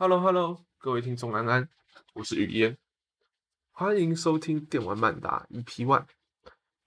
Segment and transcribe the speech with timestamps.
[0.00, 1.68] Hello Hello，各位听众安安，
[2.14, 2.78] 我是雨嫣，
[3.70, 6.06] 欢迎收听电玩漫达 EP One。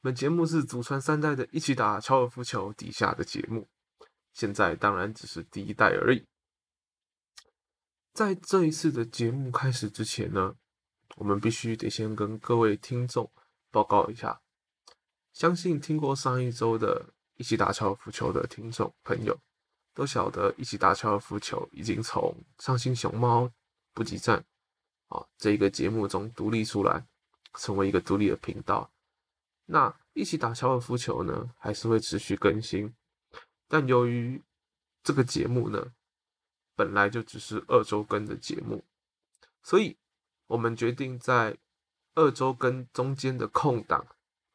[0.02, 3.70] 本节目是祖传三代的一起打高尔夫球底下的节目，
[4.34, 6.26] 现在当然只是第一代而已。
[8.14, 10.56] 在这一次的节目开始之前呢，
[11.18, 13.32] 我们必须得先跟各位听众
[13.70, 14.42] 报告一下，
[15.32, 19.40] 相信听过上一周的一起打高尔夫球的听众朋友。
[19.94, 23.52] 都晓得一起打高尔夫球已经从伤心熊猫
[23.94, 24.44] 补给站
[25.08, 27.06] 啊这个节目中独立出来，
[27.54, 28.90] 成为一个独立的频道。
[29.66, 32.94] 那一起打高尔夫球呢，还是会持续更新，
[33.68, 34.42] 但由于
[35.04, 35.94] 这个节目呢
[36.76, 38.84] 本来就只是二周更的节目，
[39.62, 39.96] 所以
[40.48, 41.56] 我们决定在
[42.16, 44.08] 二周更中间的空档，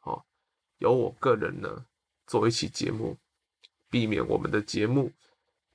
[0.03, 0.25] 哦，
[0.79, 1.87] 由我个人呢
[2.27, 3.17] 做一期节目，
[3.89, 5.13] 避免我们的节目。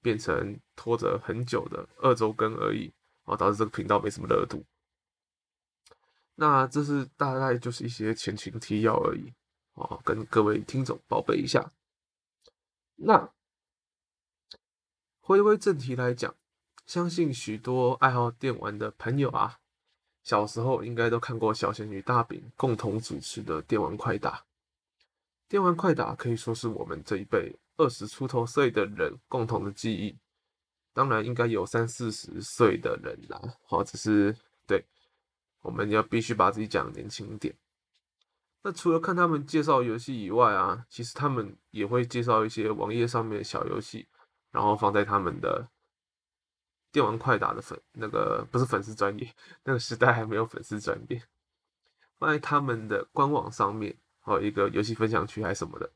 [0.04, 2.84] 变成拖着很久的二周更而已，
[3.26, 4.64] 然后导致这个频道没什么热度。
[6.36, 9.34] 那这是大概就是一些前情提要而已，
[9.74, 11.72] 哦，跟各位听众报备一下。
[12.96, 13.32] 那
[15.22, 16.36] 回归正题来讲，
[16.86, 19.60] 相信许多爱好电玩的朋友啊，
[20.24, 24.44] 小时候应该都看过小仙女大饼共同主持的电玩快打。
[25.48, 27.56] 电玩快打可以说是我们这一辈。
[27.78, 30.16] 二十出头岁的人共同的记忆，
[30.94, 33.42] 当然应该有三四十岁的人啦。
[33.66, 34.36] 好，只是
[34.68, 34.86] 对，
[35.62, 37.56] 我们要必须把自己讲年轻一点。
[38.62, 44.08] 那除了看他们介绍游戏以外啊，其实他们也会介绍一些网页上面的小游戏，
[44.52, 45.68] 然后放在他们的
[46.92, 51.22] 电玩快打的粉那个不是粉丝专业，那个时代还没有粉丝专业，
[52.20, 55.92] 放在他们的官网上面，还有一个游戏分享区还是什么的，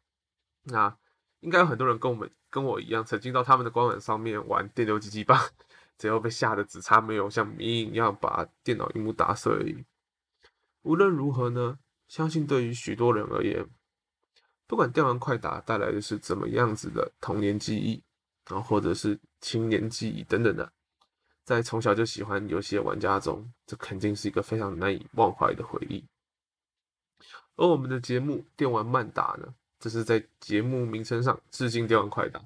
[0.64, 0.98] 那。
[1.42, 5.40] 应该有很多人跟我们跟我一样，曾经到他们的官网上面玩电流机击棒，
[5.98, 9.84] 最后被吓得只差没有像迷影一样把电脑荧幕打碎而已。
[10.82, 11.78] 无论如何呢，
[12.08, 13.68] 相信对于许多人而言，
[14.66, 18.02] 不管电玩快打带来的是怎么样子的童年记忆，
[18.50, 20.72] 然后或者是青年记忆等等的，
[21.44, 26.06] 在从小就喜欢游戏的玩家中，这肯定是一个非常难以忘怀的回忆。
[27.56, 29.54] 而我们的节目《电玩慢打》呢？
[29.80, 32.40] 这是在节目名称上致敬电玩快打，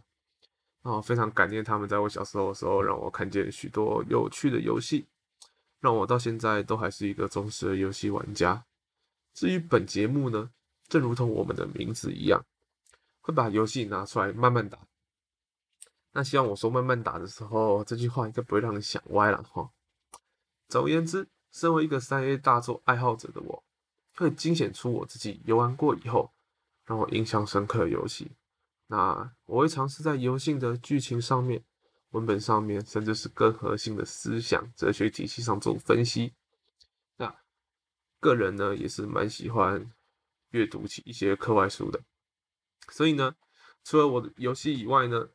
[0.83, 5.07] 然后非常感念他们在我小时候的时候让我看见许多有趣的游戏，
[5.79, 8.65] 让我到现在都还是一个忠实的游戏玩家。
[9.33, 10.49] 至于本节目呢，
[10.89, 12.43] 正如同我们的名字一样，
[13.21, 14.77] 会把游戏拿出来慢慢打。
[16.11, 19.71] 那希望我说慢慢打的时候，这句话应该不会让你想歪了哈。
[20.67, 23.63] 总而言之，身为一个三 A 大作爱好者的我，
[24.17, 26.29] 会惊险出我自己游玩过以后。
[26.85, 28.31] 让我印象深刻的游戏，
[28.87, 31.63] 那我会尝试在游戏的剧情上面、
[32.09, 36.33] 文本上面，甚至是更核心的思想、哲学体系上做分析。
[37.15, 37.33] 那
[38.19, 39.91] 个人呢，也是蛮喜欢
[40.49, 42.01] 阅读起一些课外书的，
[42.89, 43.35] 所以呢，
[43.83, 45.29] 除了我的游戏以外呢，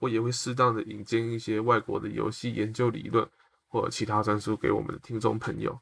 [0.00, 3.30] 我也会适当的引荐一些外国的游戏研究理论
[3.68, 5.80] 或者其他专书给我们的听众朋友，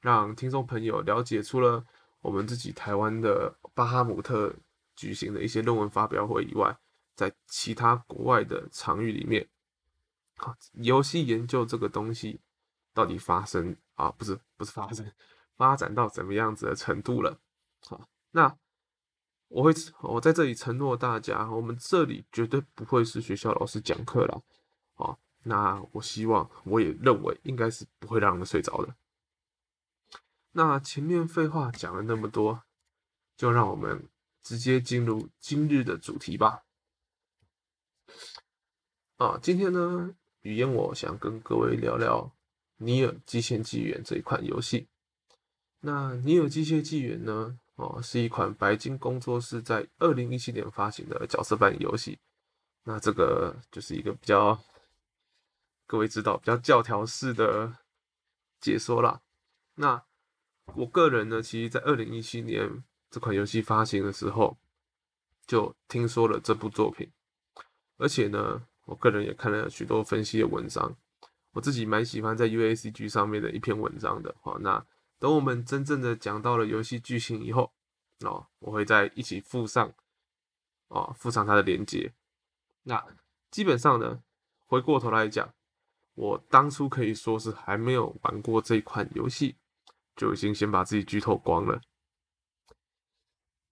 [0.00, 1.84] 让听众朋友了解除了。
[2.20, 4.54] 我们自己台湾的巴哈姆特
[4.96, 6.76] 举行的一些论文发表会以外，
[7.14, 9.48] 在其他国外的场域里面，
[10.36, 12.40] 好，游戏研究这个东西
[12.92, 14.10] 到底发生啊？
[14.10, 15.10] 不是，不是发生，
[15.56, 17.38] 发展到怎么样子的程度了？
[17.86, 18.56] 好，那
[19.48, 24.42] 我会我在这里承诺大家，我们这里绝对不会是学校老师讲课了。
[24.94, 28.94] 好，那我希望，我也认为应该是不会让人睡着的。
[30.58, 32.64] 那前面废话讲了那么多，
[33.36, 34.08] 就让我们
[34.42, 36.64] 直接进入今日的主题吧。
[39.18, 42.22] 啊，今天呢，语言我想跟各位聊聊
[42.78, 44.88] 《尼尔：机械纪元》这一款游戏。
[45.78, 52.18] 那《尼尔：机械纪元》呢，哦，是一款白金工作室在二零一七年发行的角色扮演游戏。
[52.82, 54.60] 那这个就是一个比较，
[55.86, 57.78] 各位知道比较教条式的
[58.60, 59.20] 解说啦。
[59.76, 60.02] 那
[60.74, 64.56] 我个人呢，其实，在二零一七年这款游戏发行的时候，
[65.46, 67.10] 就听说了这部作品，
[67.96, 70.96] 而且呢，我个人也看了许多分析的文章，
[71.52, 74.34] 我自己蛮喜欢在 UACG 上面的一篇文章的。
[74.40, 74.86] 好，那
[75.18, 77.72] 等我们真正的讲到了游戏剧情以后，
[78.20, 79.92] 哦，我会再一起附上，
[80.88, 82.12] 哦，附上它的连接。
[82.84, 83.04] 那
[83.50, 84.22] 基本上呢，
[84.66, 85.52] 回过头来讲，
[86.14, 89.56] 我当初可以说是还没有玩过这款游戏。
[90.18, 91.80] 就已经先把自己剧透光了，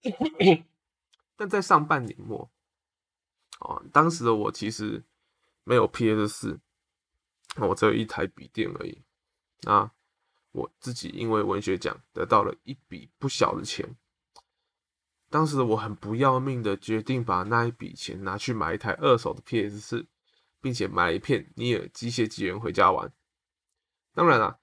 [1.35, 2.49] 但在上半年末，
[3.59, 5.03] 哦，当时的我其实
[5.65, 6.59] 没有 PS 四，
[7.57, 9.03] 我只有一台笔电而已。
[9.63, 9.91] 那
[10.53, 13.97] 我自己因为文学奖得到了一笔不小的钱，
[15.29, 20.07] 当时我很不要命的决定把那一笔钱拿去买一台二手的 PS 四，
[20.61, 23.11] 并且买了一片《尼尔：机械纪元》回家玩。
[24.13, 24.59] 当然啦，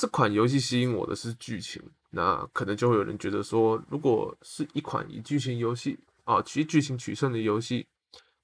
[0.00, 7.86] 这款游戏吸引我的是剧情，那可能就会有人觉得说，如果是一款以剧情游戏啊，其剧情取胜的游戏，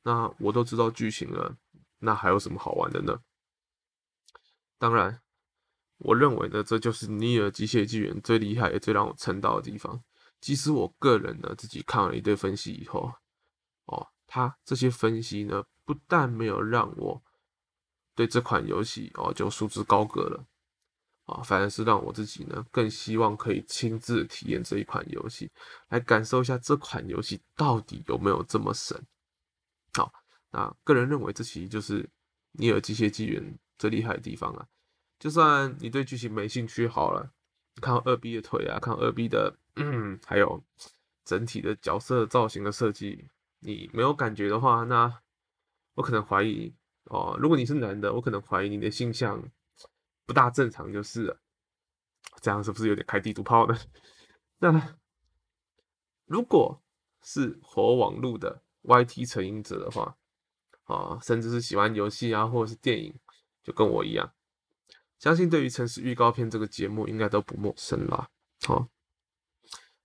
[0.03, 1.57] 那我都知道剧情了，
[2.01, 3.19] 那还有什么好玩的呢？
[4.77, 5.23] 当然。
[5.99, 9.99] 我认为呢，这就是《尼尔：机械纪元》最厉害也最让我称道的地方。
[10.43, 13.11] 即使我个人呢自己看了一堆分析以后，
[13.87, 17.23] 哦，他这些分析呢，不但没有让我
[18.15, 20.45] 对这款游戏哦就束之高阁了，
[21.27, 25.51] 啊，反而是让我自己呢更希望可以亲自体验这一款游戏，
[25.89, 29.01] 来感受一下这款游戏到底有没有这么神。
[29.95, 30.13] 好，
[30.53, 32.03] 那个人认为这其实就是
[32.53, 33.43] 《尼尔：机械纪元》
[33.79, 34.67] 最厉害的地方啊。
[35.19, 37.33] 就算你对剧情没兴趣，好了，
[37.81, 40.63] 看二 B 的腿啊，看二 B 的，嗯，还有
[41.25, 43.29] 整体的角色造型的设计，
[43.59, 45.23] 你没有感觉的话，那
[45.95, 46.73] 我可能怀疑
[47.07, 47.37] 哦。
[47.41, 49.43] 如果你是男的，我可能怀疑你的性向
[50.27, 51.41] 不大正常，就是了。
[52.43, 53.79] 这样是不是有点开地图炮呢？
[54.59, 54.99] 那
[56.27, 56.83] 如果
[57.23, 60.17] 是活网路的 YT 成瘾者的话，
[60.85, 63.19] 啊，甚至是喜欢游戏啊，或者是电影，
[63.63, 64.35] 就跟我一样。
[65.19, 68.29] 相信对于《城市预告片》这个节目应该都不陌生啦。
[68.67, 68.89] 好，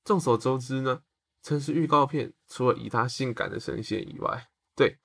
[0.04, 1.04] 众所周知呢，
[1.48, 5.00] 《城市预告片》除了以它性感的声线以外，对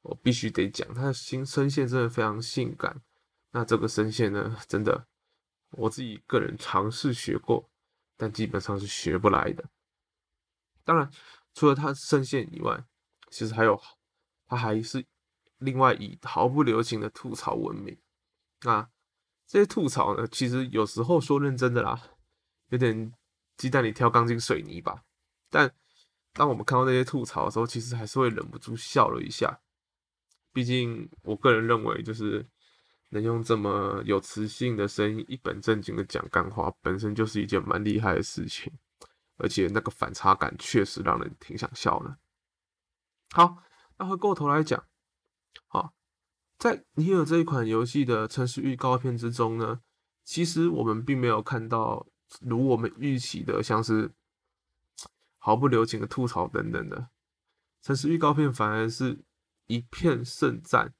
[0.00, 3.00] 我必须得讲，它的新声线真的非常性感。
[3.52, 5.06] 那这个声线呢，真的
[5.70, 7.70] 我自己个人尝试学过，
[8.16, 9.64] 但基本上是学不来的。
[10.84, 11.10] 当然，
[11.54, 12.84] 除了它声线以外，
[13.30, 13.80] 其实还有
[14.46, 15.06] 它还是
[15.58, 17.96] 另外以毫不留情的吐槽闻名
[18.62, 18.90] 那。
[19.44, 22.00] 这些吐槽呢，其实有时候说认真的啦，
[22.68, 23.12] 有点
[23.58, 25.04] 鸡蛋里挑钢筋水泥吧。
[25.50, 25.74] 但
[26.32, 29.60] 当我们看到那些吐槽的时候，其实还是会忍不住笑了一下。
[30.54, 32.48] 毕竟我个人认为，就是
[33.12, 38.72] 能用这么有磁性的声音一本正经的讲干话，本身就是一件蛮厉害的事情。
[39.36, 42.16] 而且那个反差感确实让人挺想笑的。
[43.32, 43.62] 好，
[43.98, 44.84] 那回过头来讲，
[45.66, 45.92] 好。
[46.58, 49.80] 在尼尔这一款游戏的城市预告片之中呢，
[50.22, 52.06] 其实我们并没有看到
[52.40, 54.12] 如我们预期的，像是
[55.38, 57.08] 毫不留情的吐槽等等的。
[57.80, 59.24] 城市预告片反而是
[59.66, 60.94] 一片盛赞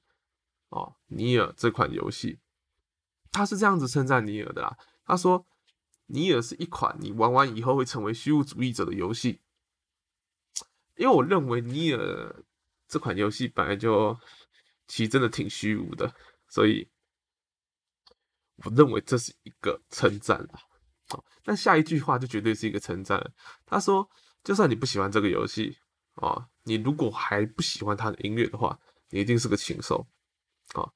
[0.73, 2.39] 哦，尼尔这款游戏，
[3.31, 4.77] 他是这样子称赞尼尔的啦。
[5.05, 5.45] 他说，
[6.07, 9.41] 尼尔是一款你玩完以后会成为虚无主义者的游戏。
[10.95, 12.43] 因为我认为尼尔
[12.87, 14.17] 这款游戏本来就。
[14.85, 16.13] 其实真的挺虚无的，
[16.49, 16.87] 所以
[18.57, 20.49] 我认为这是一个称赞了。
[21.11, 23.33] 哦，但下一句话就绝对是一个称赞。
[23.65, 24.07] 他说
[24.43, 25.77] ：“就算你不喜欢这个游戏
[26.15, 28.77] 啊，你如果还不喜欢他的音乐的话，
[29.09, 30.05] 你一定是个禽兽。”
[30.81, 30.91] 啊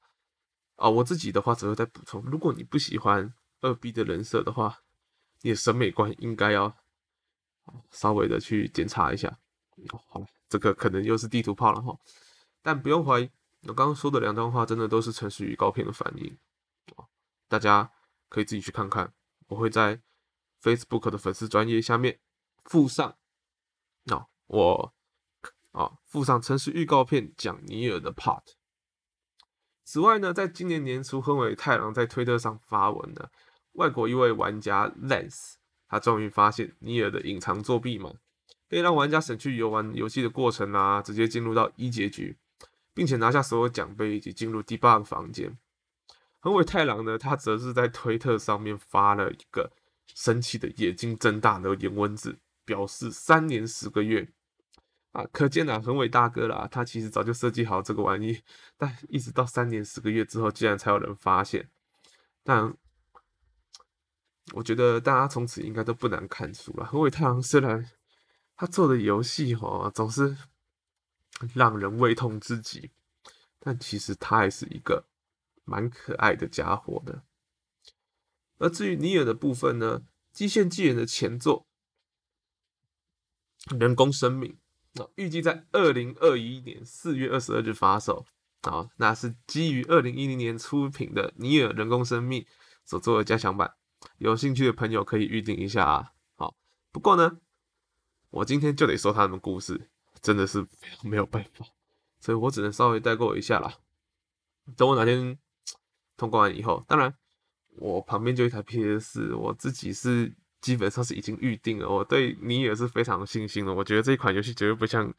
[0.76, 4.78] 啊，我自己的话只会再补充：如果你不喜欢二 B 的人设的话，
[5.42, 6.76] 你的审美观应该要
[7.90, 9.38] 稍微的去检查一下。
[10.08, 11.96] 好了，这个可能又是地图炮了哈，
[12.62, 13.30] 但不用怀疑。
[13.62, 16.38] 我刚刚说的两段话，真的都是城市预告片的反应
[17.48, 17.90] 大家
[18.28, 19.12] 可以自己去看看。
[19.48, 20.00] 我会在
[20.62, 22.20] Facebook 的粉丝专业下面
[22.64, 23.16] 附上，
[24.04, 24.94] 那，我
[25.72, 28.42] 啊附上城市预告片讲尼尔的 part。
[29.90, 33.30] 此外呢，在今年年初，横尾太郎在推特上发文呢，
[33.72, 35.54] 外国一位玩家 Lance，
[35.88, 38.12] 他终于发现尼尔的隐藏作弊码，
[38.68, 42.36] 可以让玩家省去游玩游戏的过程啊，直接进入到一结局。
[42.92, 45.56] 并且拿下所有奖杯以及进入 debug 房间。
[46.40, 49.70] 横尾太郎呢，他则是在推特上面发了一个
[50.14, 54.28] 生气的眼睛睁大的颜文字，表示三年十个月
[55.12, 58.42] 啊，可见啊，横尾大哥啦，他其实早就设计好这个玩意，
[58.76, 61.68] 但一直到三年十个月之后，竟然才有人发现。
[62.42, 62.74] 但
[64.52, 67.90] 我觉得大家从此应该都不难看出了，横尾太郎虽然
[68.56, 70.36] 他做的游戏哈总是。
[71.54, 72.90] 让人胃痛至极，
[73.60, 75.06] 但其实他还是一个
[75.62, 77.22] 蛮可爱的家伙的。
[78.56, 81.68] 而至于尼尔的部分呢，机械纪元的前作
[83.78, 84.54] 《人工生命》
[85.16, 88.24] 预计在二零二一年四月二十二日发售
[88.62, 92.42] 啊，那是基于二零一零年出品的《尼尔：人工生命》
[92.84, 93.74] 所做的加强版。
[94.18, 96.12] 有兴趣的朋友可以预定一下啊。
[96.36, 96.56] 好，
[96.92, 97.38] 不过呢，
[98.30, 99.90] 我今天就得说他们故事。
[100.20, 100.66] 真的是
[101.04, 101.64] 没有办法，
[102.18, 103.72] 所以我只能稍微带过一下啦。
[104.76, 105.38] 等我哪天
[106.16, 107.14] 通关完以后，当然
[107.76, 111.88] 我旁边就一台 PS，我自己是基本上是已经预定了。
[111.88, 115.08] 我对你也是非常有信心的，我觉得这一款游戏绝对不像《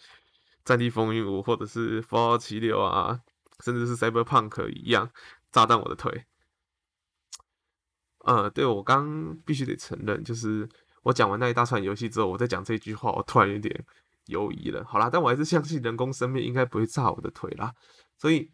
[0.66, 3.22] 战地风云五》或者是《Fallout 76》啊，
[3.64, 5.10] 甚至是《Cyberpunk》一样
[5.52, 6.26] 炸弹我的腿。
[8.26, 10.68] 呃，对我刚必须得承认，就是
[11.04, 13.86] 我讲完那一大串游戏之后，我再讲这句话，我突然有点
[14.26, 14.84] 犹疑了。
[14.84, 17.74] 好啦，但我还是相信人工生命应该不会炸我的腿啦。
[18.18, 18.52] 所以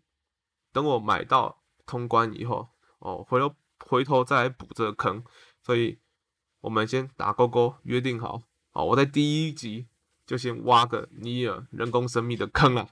[0.72, 5.24] 等我买到通关以后，哦，回头回头再来补这个坑。
[5.64, 5.98] 所以
[6.66, 8.42] 我们先打勾勾，约定好，
[8.72, 9.88] 好，我在第一集
[10.26, 12.90] 就先挖个尼尔人工生命的坑了。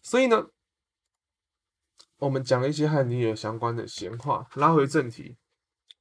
[0.00, 0.48] 所以呢。
[2.18, 5.36] 我们讲一些和尼尔相关的闲话，拉回正题，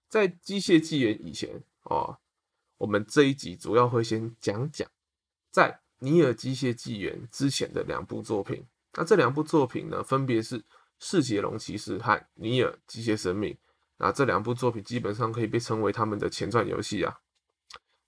[0.08, 2.20] 在机械纪元以前哦，
[2.78, 4.88] 我们这一集主要会先讲讲
[5.50, 8.68] 在尼尔机械纪元之前的两部作品。
[8.94, 10.60] 那这两部作品呢，分别是
[11.00, 13.54] 《嗜血龙骑士》和《尼尔机械生命》。
[14.04, 17.20] 那这两部作品基本上可以被称为他们的前传游戏啊。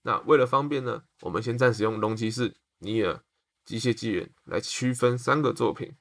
[0.01, 3.23] 那为了方便呢，我们先暂时用《龙骑士》《尼尔
[3.63, 5.95] 机械纪元》来区分三个作品。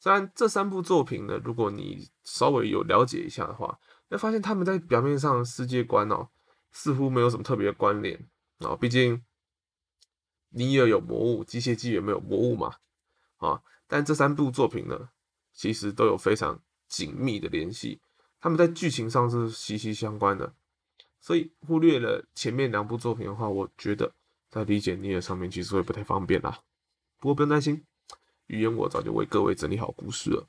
[0.00, 6.28] 虽然这三部作品呢，如果你稍微有了解一下的话，会发现他们在表面上世界观哦，
[6.72, 8.74] 似乎没有什么特别的关联啊。
[8.74, 9.24] 毕竟
[10.48, 12.74] 尼尔有魔物，机械纪元没有魔物嘛
[13.36, 13.62] 啊。
[13.86, 15.10] 但这三部作品呢，
[15.52, 18.00] 其实都有非常紧密的联系，
[18.40, 20.54] 他们在剧情上是息息相关的。
[21.20, 24.12] 所以忽略了前面两部作品的话，我觉得
[24.48, 26.60] 在理解尼尔上面其实会不太方便啦。
[27.18, 27.84] 不过不用担心。
[28.46, 30.48] 语言我早就为各位整理好故事了。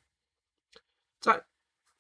[1.20, 1.46] 在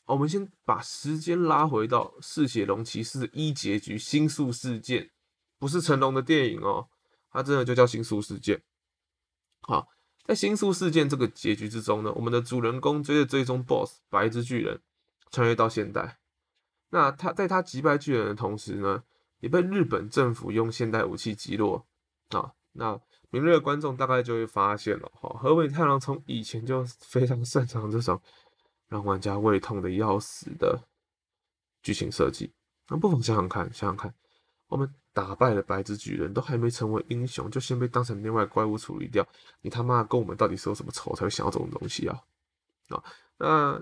[0.05, 5.11] 我们先把时间拉回到《嗜血龙骑士》一结局星宿事件，
[5.59, 6.87] 不是成龙的电影哦，
[7.29, 8.63] 它真的就叫星宿事件。
[9.61, 9.89] 好，
[10.25, 14.81] 在星宿事件这个结局之中呢，我们的主人公追着追踪 BOSS 白之巨人，
[15.31, 16.19] 穿越到现代。
[16.89, 19.03] 那他在他击败巨人的同时呢，
[19.39, 21.85] 也被日本政府用现代武器击落
[22.29, 22.53] 啊。
[22.73, 28.21] 那敏锐的观众大概就会发现了，哈，河尾太郎从以前就非常擅长这种
[28.87, 30.81] 让玩家胃痛的要死的
[31.81, 32.51] 剧情设计。
[32.89, 34.13] 那不妨想想看，想想看，
[34.67, 39.25] 我们打败了白之巨人，都还没成为英雄，就先被当成另外怪物处理掉，
[39.61, 42.21] 你他妈跟我们到底是有什么仇才会想要这种东西啊？
[42.89, 43.03] 啊，
[43.37, 43.81] 那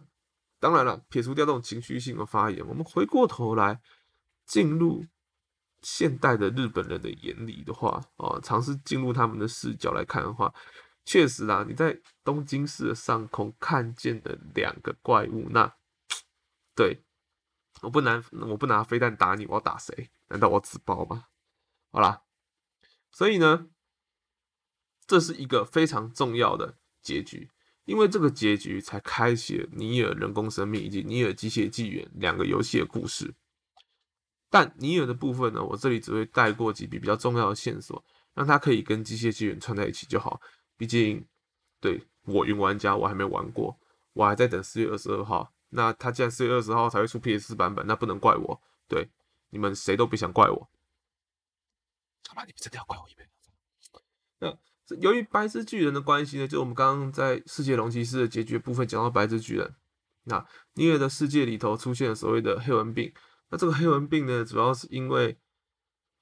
[0.59, 3.81] 当然了，撇除掉这种情绪性的发言，我们回过头来
[4.45, 5.05] 进入。
[5.81, 10.53] 现代的日本人的眼里的话，哦，尝试进入他们的视角来看的话，
[11.05, 15.73] 确实啊，你在东京市的上空看见的两个怪物，那
[16.75, 17.01] 对，
[17.81, 20.09] 我不拿我不拿飞弹打你，我要打谁？
[20.27, 21.27] 难道我自爆吗？
[21.91, 22.23] 好啦，
[23.09, 23.69] 所以呢，
[25.07, 27.49] 这是一个非常重要的结局，
[27.89, 33.34] 因为这个结局才开启了尼尔人工生命以及尼尔机械纪元两个游戏的故事。
[34.48, 38.05] 但尼尔的部分呢，我这里只会带过几笔比较重要的线索，
[38.36, 40.39] 让它可以跟机械纪元串在一起就好。
[40.77, 41.25] 毕竟，
[41.81, 43.75] 对我云玩家，我还没玩过，
[44.13, 45.51] 我还在等四月二十二号。
[45.69, 48.62] 那他既然四月二十号才会出 PS 四版本，那不能怪我。
[48.88, 49.10] 对，
[49.50, 50.69] 你们谁都别想怪我。
[52.27, 53.27] 好吧，你们真的要怪我一遍。
[54.38, 54.55] 那
[54.98, 59.75] 由于白之巨人的关系呢，就我们刚刚在世界龙骑士的结局部分讲到白之巨人，
[60.24, 63.13] 那尼尔的世界里头出现了所谓的黑纹病。
[63.50, 65.38] 那这个黑纹病呢，主要是因为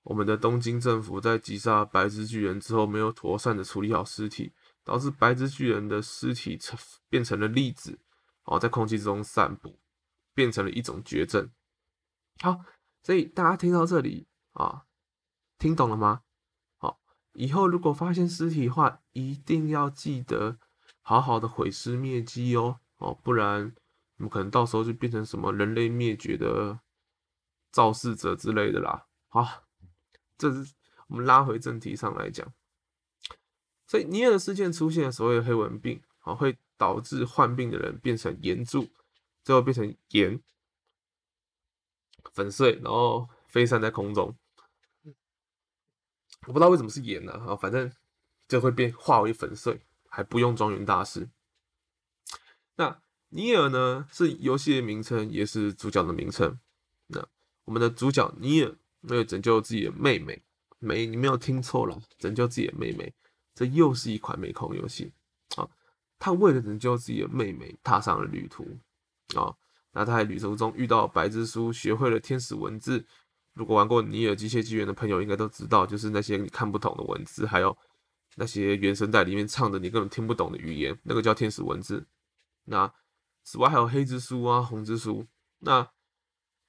[0.03, 7.99] 我们的东京政府在击杀白之巨人之后，没有妥善的处理好尸体，导致白之巨人的尸体成变成了粒子，
[8.45, 9.79] 哦，在空气中散布，
[10.33, 11.49] 变成了一种绝症。
[12.39, 12.61] 好，
[13.03, 14.83] 所以大家听到这里啊，
[15.57, 16.21] 听懂了吗？
[17.37, 20.57] 以后如果发现尸体的话，一定要记得
[21.01, 23.73] 好好的毁尸灭迹哦，哦，不然
[24.17, 26.79] 我们可能到时候就变成什么人类灭绝的。
[27.69, 29.65] 肇事者之类的啦，好，
[30.35, 30.73] 这是
[31.07, 32.51] 我们拉回正题上来讲。
[33.85, 38.87] 所以尼尔事件出现所谓的黑纹病，啊，会导致患病的人变成岩柱，
[39.43, 40.41] 最后变成盐
[42.33, 44.35] 粉碎，然后飞散在空中。
[46.45, 47.33] 我不知道为什么是盐呢？
[47.33, 47.91] 啊，反正
[48.47, 51.29] 就会变化为粉碎，还不用庄园大师。
[52.75, 56.59] 那尼尔呢，是游戏的名称，也是主角的名称。
[57.07, 57.27] 那
[57.65, 60.41] 我们的主角尼尔为了拯救自己的妹妹，
[60.79, 63.13] 没你没有听错了，拯救自己的妹妹，
[63.53, 65.11] 这又是一款美空游戏
[65.57, 65.67] 啊！
[66.19, 68.63] 他为了拯救自己的妹妹，踏上了旅途
[69.35, 69.53] 啊！
[69.91, 73.05] 那他在旅途中遇到白之书，学会了天使文字。
[73.57, 77.75] 如果玩过尼尔机械纪元的朋友，应该都知道，就是那些你看不懂的文字，还有
[78.35, 82.05] 那些原声带里面唱的你根本听不懂的语言，那个叫天使文字。
[82.65, 82.93] 那
[83.43, 85.25] 此外还有黑之书啊、红之书，
[85.59, 85.89] 那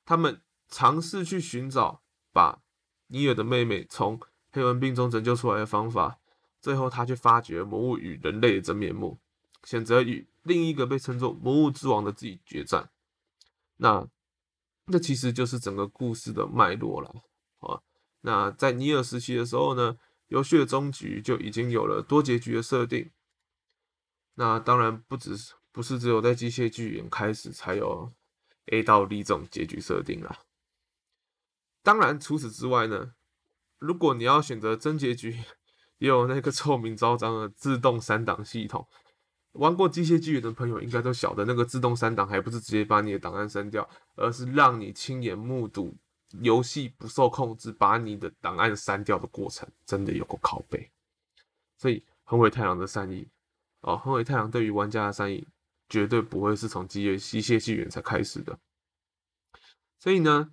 [0.05, 2.01] 他们尝试去寻找
[2.33, 2.61] 把
[3.09, 4.19] 尼尔的妹妹从
[4.51, 6.19] 黑文病中拯救出来的方法，
[6.61, 9.19] 最后他却发觉魔物与人类的真面目，
[9.65, 12.89] 选择与另一个被称作魔物之王的自己决战。
[13.77, 14.09] 那
[14.91, 17.09] 那其实就是整个故事的脉络了
[17.61, 17.81] 啊。
[18.23, 19.97] 那在尼尔时期的时候呢，
[20.29, 23.11] 游戏的终局就已经有了多结局的设定。
[24.35, 28.13] 那当然不只是不是只有在机械剧演开始才有
[28.67, 30.39] A 到 D 这种结局设定啦。
[31.83, 33.15] 当然除此之外呢，
[33.79, 35.39] 如果你要选择真结局，
[35.99, 38.87] 也有那个臭名昭彰的自动删档系统。
[39.53, 45.97] 玩过机械纪元的朋友应该都晓得，那个自动删档还不是直接把你的档案删掉，而是让你亲眼目睹
[46.41, 50.91] 游戏不受控制把你的档案删掉的过程，真的有个拷贝。
[51.77, 53.27] 所以横尾太郎的善意，
[53.81, 55.47] 哦，横尾太郎对于玩家的善意，
[55.89, 58.59] 绝对不会是从机械机械纪元才开始的。
[59.99, 60.51] 所以呢，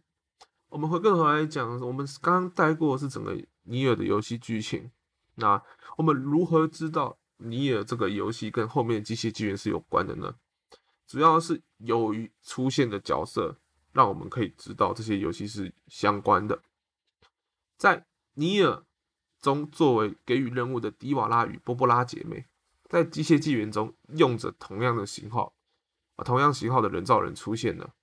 [0.69, 4.91] 我们回过头来讲，我们刚刚带过是整个尼尔的游戏剧情，
[5.35, 5.61] 那
[5.97, 7.17] 我们如何知道？
[7.37, 10.33] 尼尔这个游戏跟后面机械纪元是有关的呢，
[11.07, 13.57] 主要是由于出现的角色，
[13.91, 16.61] 让我们可以知道这些游戏是相关的。
[17.77, 18.83] 在尼尔
[19.39, 22.45] 中，作为给予任务的迪瓦拉与波波拉姐妹，
[22.89, 25.53] 在机械纪元中用着同样的型号
[26.15, 27.93] 啊，同样型号的人造人出现了。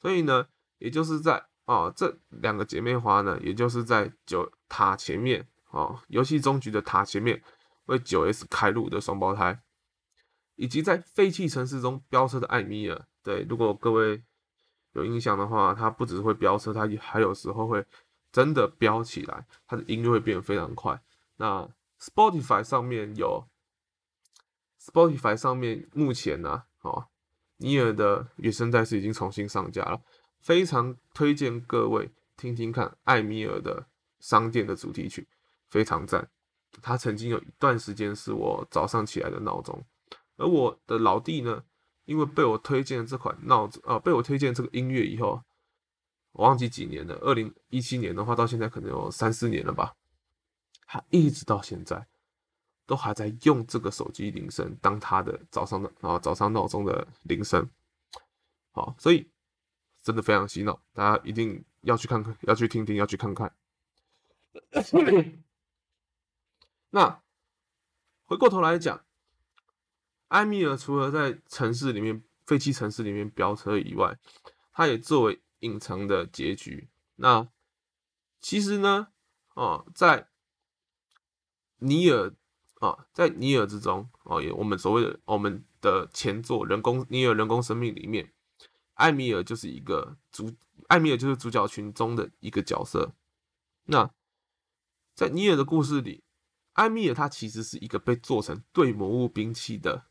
[0.00, 7.42] 所以呢，也就是在啊这两个姐妹花呢，也就是在九塔前面啊，游戏中局的塔前面。
[7.86, 9.62] 为九 S 开路的双胞胎，
[10.56, 13.06] 以及在废弃城市中飙车的艾米尔。
[13.22, 14.22] 对，如果各位
[14.92, 17.84] 有印象的话，他不只是会飙车，他也还有时候会
[18.32, 21.00] 真的飙起来，他的音乐会变得非常快。
[21.36, 21.68] 那
[22.00, 23.46] Spotify 上面有
[24.80, 27.06] ，Spotify 上面目前呢，哦，
[27.58, 30.00] 尼尔的原声带是已经重新上架了，
[30.40, 33.86] 非常推荐各位听听看艾米尔的
[34.20, 35.26] 商店的主题曲，
[35.68, 36.28] 非常赞。
[36.82, 39.82] 他曾经有一段时间是我早上起来的闹钟，
[40.36, 41.64] 而我的老弟呢，
[42.04, 45.42] 因为被我推荐这款闹钟，呃，被我推荐这个音乐以后，
[46.32, 49.96] 我忘记几年了，二零一七年的话，到现在可能有三四年了吧，
[50.86, 52.06] 他一直到现在
[52.86, 57.68] 都还在用这个手机铃声当他的早上的啊早上闹钟的铃声，
[58.72, 59.30] 好，所以
[60.02, 63.56] 真的非常洗脑，大家一定要去看看，要去听听，要去看看。
[66.90, 67.22] 那
[68.26, 69.04] 回过头来讲，
[70.28, 74.18] 埃米尔除了在城市里面废弃城市里面飙车以外，
[74.72, 76.88] 他也作为隐藏的结局。
[77.16, 77.48] 那
[78.40, 79.08] 其实呢，
[79.54, 80.28] 哦，在
[81.78, 82.34] 尼尔
[82.80, 88.32] 啊，在尼尔之中哦，也我们所谓的我们的前作人工尼尔人工生命里面，
[88.94, 90.52] 艾米尔就是一个主，
[90.88, 93.14] 艾米尔就是主角群中的一个角色。
[93.84, 94.10] 那
[95.14, 96.22] 在尼尔的故事里。
[96.76, 100.04] 艾米尔他其实是一个被做成对魔物兵器的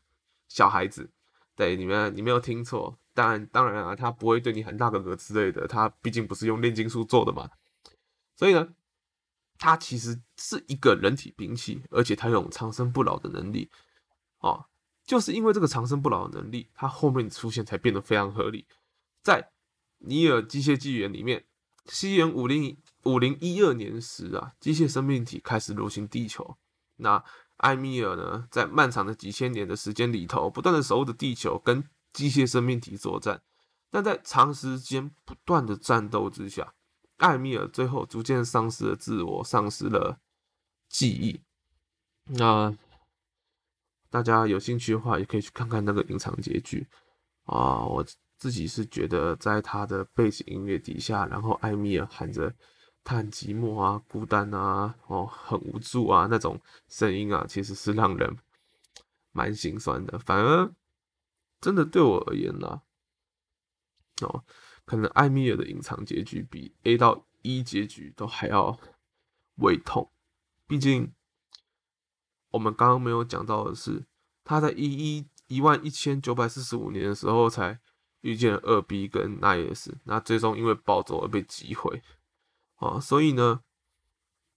[0.48, 1.10] 小孩子，
[1.54, 7.48] 对你们你没有听错，但当然啊，他不会对你喊大哥哥之类的，他毕竟不是用炼金术做的嘛，
[8.36, 8.74] 所以呢，
[9.58, 13.70] 他其实是一个人体兵器，而且他有长生不老的能力，
[14.40, 14.66] 哦，
[15.04, 18.66] 就是因为这个长生不老的能力，他后面出现才变得非常合理，
[19.22, 19.50] 在
[19.98, 21.44] 尼尔机械纪元里面。
[21.88, 26.58] 西元五零五零一二年时啊，机械生命体开始入侵地球。
[26.96, 27.24] 那
[27.58, 33.42] 艾米尔呢，在漫长的几千年的时间里头，不断的守护着地球，跟机械生命体作战。
[33.90, 36.74] 但在长时间不断的战斗之下，
[37.16, 40.18] 艾米尔最后逐渐丧失了自我，丧失了
[40.88, 41.40] 记忆。
[42.24, 42.76] 那
[44.10, 46.86] 大家有兴趣的话，也可以去看看那个隐藏结局
[47.44, 48.04] 啊，我。
[48.38, 52.54] 自己是觉得，在他的背景音乐底下，然后艾米尔喊着
[53.06, 58.36] “他很寂寞啊，孤单啊，哦，很无助啊”那种声音啊，其实是让人
[59.30, 60.18] 蛮心酸的。
[60.18, 60.74] 反而，
[61.60, 62.82] 真的对我而言呢，
[64.22, 64.44] 哦，
[64.84, 68.76] 可能艾米尔的隐藏结局比 A 到 E 结局都还要
[69.58, 70.10] 胃痛。
[70.66, 71.14] 毕竟，
[72.50, 74.04] 我们刚刚没有讲到的是，
[74.42, 77.78] 他在一一一万一千九百四十五年的时候才。
[78.22, 82.02] 遇见了二 B 跟奈耶斯，那最终因为暴走而被击毁
[82.76, 83.00] 啊！
[83.00, 83.62] 所以呢，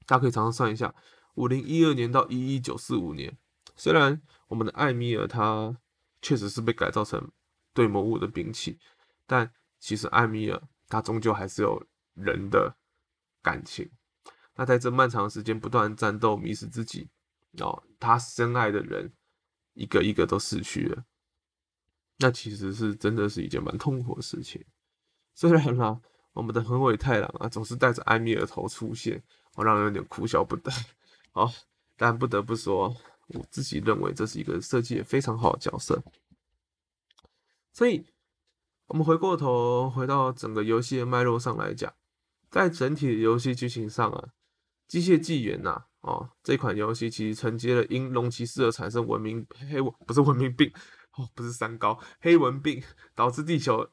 [0.05, 0.93] 大家可以常常算一下，
[1.35, 3.37] 五零一二年到一一九四五年，
[3.75, 5.77] 虽然我们的艾米尔他
[6.21, 7.31] 确实是被改造成
[7.73, 8.77] 对魔物的兵器，
[9.25, 12.75] 但其实艾米尔他终究还是有人的
[13.41, 13.89] 感情。
[14.55, 17.07] 那在这漫长的时间不断战斗、迷失自己，
[17.59, 19.13] 哦，他深爱的人
[19.73, 21.05] 一个一个都逝去了，
[22.17, 24.65] 那其实是真的是一件蛮痛苦的事情。
[25.33, 26.01] 虽然啦，
[26.33, 29.21] 我们的横尾太郎啊总是带着艾米尔头出现，
[29.55, 30.71] 哦，让人有点哭笑不得。
[31.33, 31.51] 哦，
[31.97, 32.95] 但不得不说，
[33.27, 36.01] 我自己认为这是一个设计也非常好的角色。
[37.71, 38.05] 所以，
[38.87, 41.93] 我们回过头回到整个游戏的脉络上来讲，
[42.49, 44.29] 在整体的游戏剧情上啊，
[44.87, 50.71] 机械纪元呐，哦，这款游戏其实承接了因龙骑士而产生文明黑文不是文明病
[51.15, 53.87] 哦，不是三高黑文病导致地球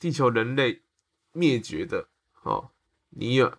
[0.00, 0.82] 地球人类
[1.32, 2.08] 灭绝的
[2.42, 2.70] 哦，
[3.10, 3.58] 尼尔。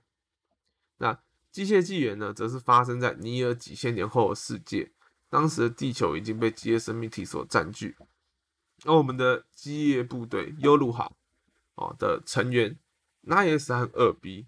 [0.98, 4.92] 那机械纪元呢，则是发生在尼尔几千年后的世界，
[5.30, 7.98] 当时的地球已经被机械生命体所占据。
[8.86, 11.12] 而我们的机械部队优鲁哈
[11.76, 12.78] 哦的成员
[13.26, 14.48] NS 和二 B，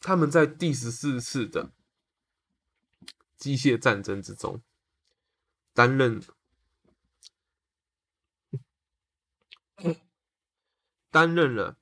[0.00, 1.72] 他们在第十四次的
[3.36, 4.62] 机械战争之中
[5.72, 6.22] 担任
[11.10, 11.76] 担任了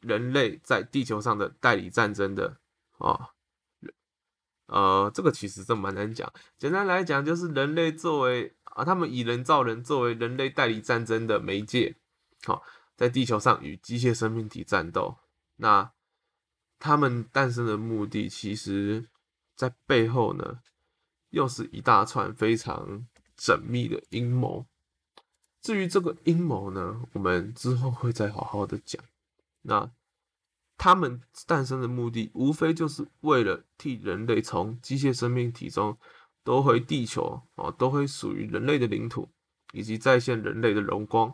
[0.00, 2.58] 人类在地球上的代理战争的
[2.98, 3.30] 啊。
[4.66, 6.32] 呃，这个其实这蛮难讲。
[6.56, 11.94] 简单来讲，就是人类作为啊，他们以人造人作为人类代理战争的媒介，
[12.44, 12.62] 好，
[12.96, 15.18] 在地球上与机械生命体战斗。
[15.56, 15.92] 那
[16.78, 19.06] 他们诞生的目的，其实
[19.54, 20.60] 在背后呢，
[21.28, 23.06] 又是一大串非常
[23.38, 24.66] 缜密的阴谋。
[25.64, 29.02] 至于这个阴谋呢，我们之后会再好好的讲。
[29.62, 29.90] 那。
[30.76, 35.96] 他们诞生的目的，无非就是为了替人类从机械生命体中
[36.42, 39.30] 夺回地球啊，夺回属于人类的领土，
[39.72, 41.32] 以及再现人类的荣光。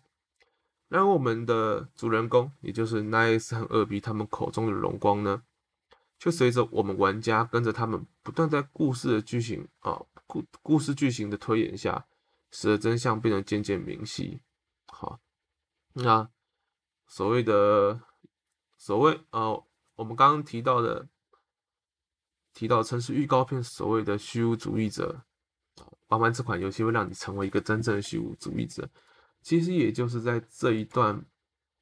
[0.88, 5.42] 然而，我们的主人公，也就是 Nice 和二 B 他们口中的荣光呢，
[6.18, 12.06] 却随着我们玩家跟着他们不断在故事的剧情啊故故事剧情的推演下，
[12.50, 14.42] 使得真相变得渐渐明晰。
[14.86, 15.20] 好，
[15.94, 16.28] 那
[17.06, 18.00] 所谓的。
[18.82, 21.06] 所谓呃，我们刚刚提到的，
[22.54, 25.22] 提到城市预告片所谓的虚无主义者，
[26.06, 28.88] 玩完这款游戏会让你成为一个真正的虚无主义者。
[29.42, 31.22] 其实也就是在这一段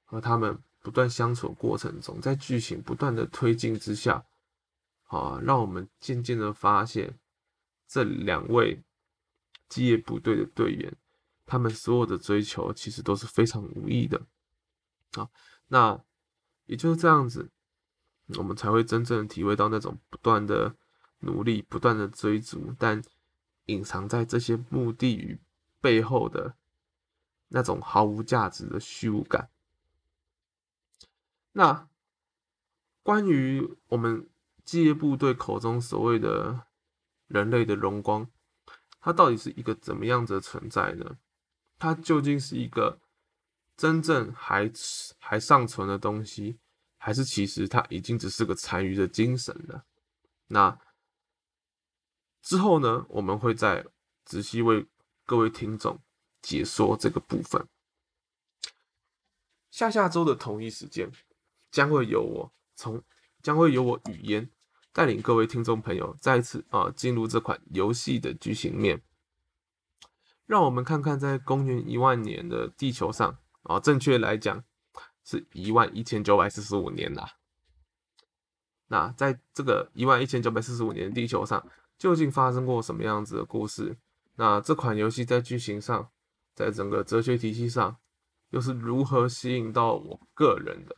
[0.05, 4.27] 和他们不断相处过程中，在剧情不断的推进之下，
[5.05, 7.17] 啊，让我们渐渐的发现
[7.87, 8.83] 这两位
[9.69, 10.97] 基业部队的队员，
[11.47, 14.27] 他们所有的追求其实都是非常无意的。
[15.13, 15.29] 啊，
[15.69, 16.03] 那。
[16.71, 17.51] 也就是这样子，
[18.37, 20.77] 我们才会真正体会到那种不断的
[21.21, 23.03] 努力、不断的追逐，但
[23.65, 25.41] 隐藏在这些目的与
[25.81, 26.57] 背后的
[27.49, 29.49] 那种毫无价值的虚无感。
[31.53, 31.89] 那
[33.03, 34.29] 关于我们
[34.63, 36.67] 基业部队口中所谓的
[37.29, 38.29] 人类的荣光，
[39.09, 41.17] 它到底是一个怎么样子的存在呢？
[41.79, 43.01] 它究竟是一个？
[43.75, 44.71] 真正还
[45.19, 46.59] 还尚存的东西，
[46.99, 49.87] 还是其实它已经只是个残余的精神了。
[50.49, 50.79] 那
[52.43, 53.87] 之后呢，我们会再
[54.27, 54.87] 仔细为
[55.25, 55.99] 各位听众
[56.43, 57.67] 解说这个部分。
[59.71, 61.11] 下下周的同一时间，
[61.71, 63.03] 将会由我从
[63.43, 64.51] 将会由我语言
[64.99, 69.01] 带领各位听众朋友再次啊进入这款游戏的剧情面，
[70.45, 73.39] 让我们看看在公元一万年的地球上。
[73.63, 74.65] 啊，正确来讲
[75.23, 77.35] 是一万一千九百四十五年啦。
[78.89, 81.65] 那在这个一万一千九百四十五年的地球上，
[81.97, 83.97] 究竟发生过什么样子的故事？
[84.35, 86.11] 那这款游戏在剧情上，
[86.57, 87.99] 在整个哲学体系上，
[88.51, 90.97] 又是如何吸引到我个人的？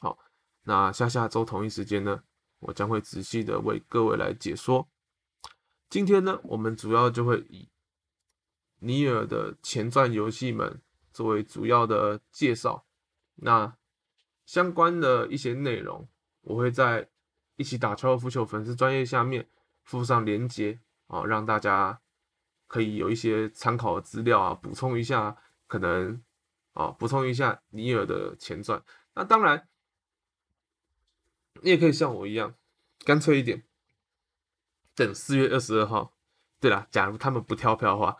[0.00, 0.18] 好，
[0.64, 2.24] 那下下周同一时间呢，
[2.60, 4.88] 我将会仔细的为各位来解说。
[5.88, 7.68] 今天呢，我们主要就会以
[8.80, 10.80] 尼尔的前传游戏们。
[11.10, 12.86] 作为主要的介绍，
[13.36, 13.76] 那
[14.46, 16.08] 相关的一些内容，
[16.42, 17.08] 我会在
[17.56, 19.48] 一起打高尔夫球粉丝专业下面
[19.82, 22.00] 附上连接啊，让大家
[22.68, 26.22] 可以有一些参考资料啊，补充一下，可能
[26.74, 28.80] 啊，补充一下尼尔的前传。
[29.14, 29.68] 那当然，
[31.62, 32.54] 你也可以像我一样，
[33.04, 33.64] 干脆一点，
[34.94, 36.14] 等四月二十二号。
[36.60, 38.16] 对了，假如他们不跳票的话，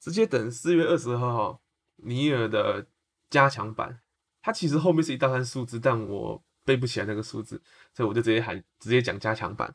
[0.00, 1.60] 直接等四月二十二号。
[1.98, 2.88] 尼尔的
[3.30, 4.00] 加强版，
[4.42, 7.62] 它其实后面是一大串数字，但我背不起来那个数字，
[7.94, 9.74] 所以我就直接喊直接讲加强版。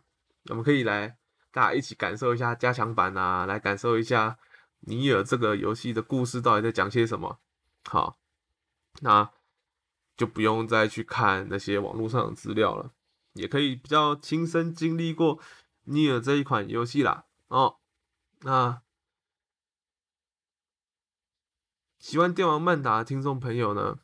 [0.49, 1.17] 我们可以来
[1.51, 4.37] 大家一起感受一下加强版啊，来感受一下
[4.81, 7.39] 尼尔这个游戏的故事到底在讲些什么。
[7.85, 8.19] 好，
[8.99, 9.31] 那
[10.19, 12.91] 就不用再去看那些网络上的资料了，
[13.35, 15.39] 也可以比较亲身经历过
[15.85, 17.23] 尼尔这一款游戏啦。
[17.47, 17.77] 哦，
[18.41, 18.81] 那
[21.99, 23.99] 喜欢电玩曼达的听众朋友呢，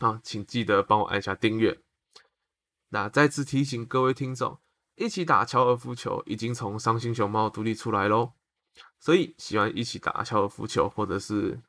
[0.00, 1.80] 啊，请记得帮我按下订阅。
[2.88, 4.58] 那再次提醒各位听众，
[4.96, 8.32] 一起打高尔夫球已经从伤心熊猫独立出来喽。
[8.98, 11.62] 所以喜欢一起打高尔夫球，或者是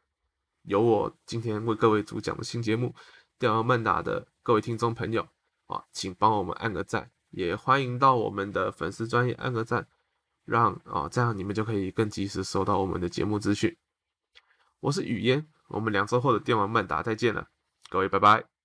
[0.63, 2.88] 有我今天为各位主讲的新节目
[3.39, 5.28] 《电玩漫打》的各位听众朋友
[5.65, 9.88] 啊，请帮我们按个赞，也欢迎到我们的粉丝专业按个赞，
[10.45, 13.76] 让啊这样你们就可以更及时收到我们的节目资讯。
[14.80, 17.47] 我是雨嫣，我们两周后的电玩漫打再见了，
[17.89, 18.61] 各位拜拜。